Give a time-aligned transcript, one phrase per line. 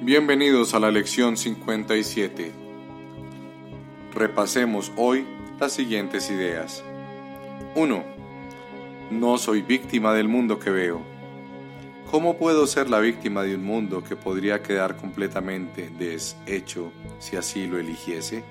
[0.00, 2.52] Bienvenidos a la lección 57.
[4.14, 5.26] Repasemos hoy
[5.58, 6.84] las siguientes ideas.
[7.74, 8.04] 1.
[9.10, 11.02] No soy víctima del mundo que veo.
[12.12, 17.66] ¿Cómo puedo ser la víctima de un mundo que podría quedar completamente deshecho si así
[17.66, 18.44] lo eligiese?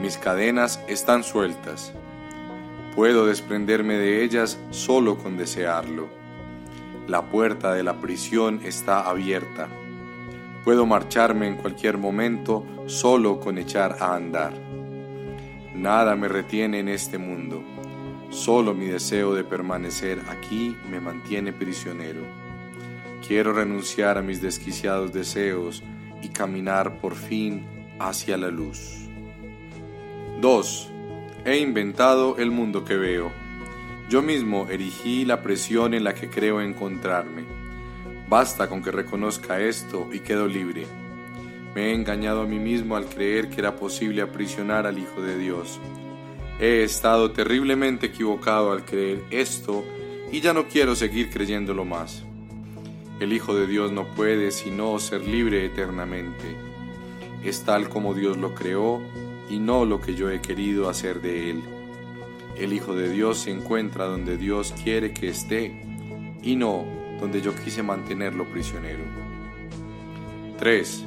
[0.00, 1.92] Mis cadenas están sueltas.
[2.96, 6.08] Puedo desprenderme de ellas solo con desearlo.
[7.06, 9.68] La puerta de la prisión está abierta
[10.64, 14.52] Puedo marcharme en cualquier momento solo con echar a andar.
[15.74, 17.64] Nada me retiene en este mundo.
[18.30, 22.20] Solo mi deseo de permanecer aquí me mantiene prisionero.
[23.26, 25.82] Quiero renunciar a mis desquiciados deseos
[26.22, 27.66] y caminar por fin
[27.98, 29.08] hacia la luz.
[30.40, 30.90] 2.
[31.44, 33.32] He inventado el mundo que veo.
[34.08, 37.62] Yo mismo erigí la presión en la que creo encontrarme
[38.32, 40.86] Basta con que reconozca esto y quedo libre.
[41.74, 45.36] Me he engañado a mí mismo al creer que era posible aprisionar al Hijo de
[45.36, 45.78] Dios.
[46.58, 49.84] He estado terriblemente equivocado al creer esto
[50.32, 52.24] y ya no quiero seguir creyéndolo más.
[53.20, 56.56] El Hijo de Dios no puede sino ser libre eternamente.
[57.44, 59.02] Es tal como Dios lo creó
[59.50, 61.62] y no lo que yo he querido hacer de él.
[62.56, 65.82] El Hijo de Dios se encuentra donde Dios quiere que esté
[66.42, 69.04] y no donde yo quise mantenerlo prisionero.
[70.58, 71.04] 3.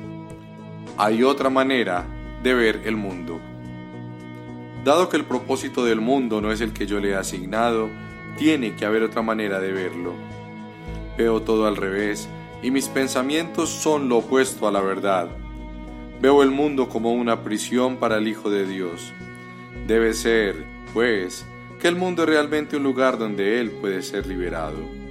[0.98, 2.06] Hay otra manera
[2.42, 3.42] de ver el mundo.
[4.86, 7.90] Dado que el propósito del mundo no es el que yo le he asignado,
[8.38, 10.14] tiene que haber otra manera de verlo.
[11.18, 12.30] Veo todo al revés
[12.64, 15.28] y mis pensamientos son lo opuesto a la verdad.
[16.22, 19.12] Veo el mundo como una prisión para el Hijo de Dios.
[19.86, 21.46] Debe ser, pues,
[21.82, 25.05] que el mundo es realmente un lugar donde Él puede ser liberado.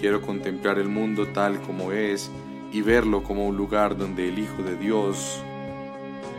[0.00, 2.30] Quiero contemplar el mundo tal como es
[2.72, 5.42] y verlo como un lugar donde el Hijo de Dios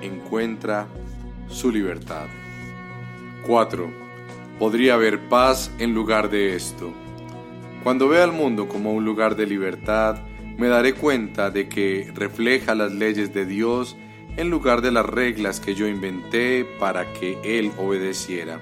[0.01, 0.87] encuentra
[1.47, 2.25] su libertad.
[3.45, 3.91] 4.
[4.57, 6.91] Podría haber paz en lugar de esto.
[7.83, 10.17] Cuando vea el mundo como un lugar de libertad,
[10.57, 13.95] me daré cuenta de que refleja las leyes de Dios
[14.37, 18.59] en lugar de las reglas que yo inventé para que Él obedeciera.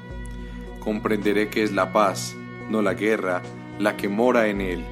[0.82, 2.36] Comprenderé que es la paz,
[2.70, 3.42] no la guerra,
[3.80, 4.84] la que mora en él,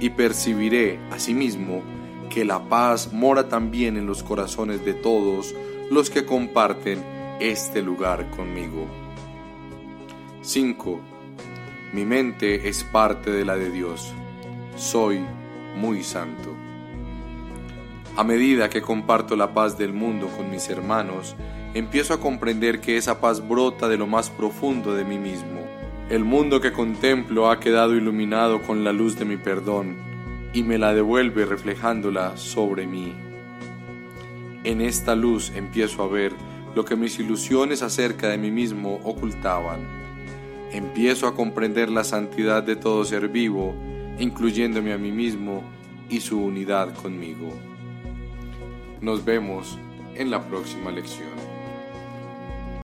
[0.00, 1.82] y percibiré asimismo
[2.30, 5.54] que la paz mora también en los corazones de todos
[5.90, 7.04] los que comparten
[7.38, 8.86] este lugar conmigo.
[10.40, 11.00] 5.
[11.92, 14.12] Mi mente es parte de la de Dios.
[14.76, 15.20] Soy
[15.76, 16.54] muy santo.
[18.16, 21.36] A medida que comparto la paz del mundo con mis hermanos,
[21.74, 25.69] empiezo a comprender que esa paz brota de lo más profundo de mí mismo
[26.10, 29.96] el mundo que contemplo ha quedado iluminado con la luz de mi perdón
[30.52, 33.14] y me la devuelve reflejándola sobre mí.
[34.64, 36.32] En esta luz empiezo a ver
[36.74, 39.86] lo que mis ilusiones acerca de mí mismo ocultaban.
[40.72, 43.76] Empiezo a comprender la santidad de todo ser vivo,
[44.18, 45.62] incluyéndome a mí mismo
[46.08, 47.52] y su unidad conmigo.
[49.00, 49.78] Nos vemos
[50.16, 51.59] en la próxima lección.